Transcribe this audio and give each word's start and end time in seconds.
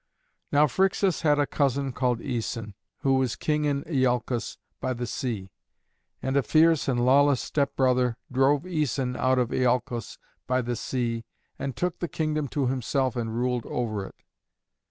Now 0.51 0.65
Phrixus 0.65 1.21
had 1.21 1.37
a 1.37 1.45
cousin 1.45 1.91
called 1.91 2.21
Æson, 2.21 2.73
who 3.01 3.17
was 3.17 3.35
King 3.35 3.65
in 3.65 3.83
Iolcos 3.83 4.57
by 4.79 4.93
the 4.93 5.05
sea. 5.05 5.51
And 6.23 6.35
a 6.35 6.41
fierce 6.41 6.87
and 6.87 7.05
lawless 7.05 7.39
stepbrother 7.39 8.17
drove 8.31 8.63
Æson 8.63 9.15
out 9.15 9.37
of 9.37 9.49
Iolcos 9.49 10.17
by 10.47 10.63
the 10.63 10.75
sea, 10.75 11.23
and 11.59 11.75
took 11.75 11.99
the 11.99 12.07
kingdom 12.07 12.47
to 12.47 12.65
himself 12.65 13.15
and 13.15 13.35
ruled 13.37 13.67
over 13.67 14.03
it. 14.07 14.15